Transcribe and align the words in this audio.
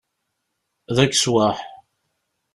D 0.95 0.97
akeswaḥ! 1.03 1.57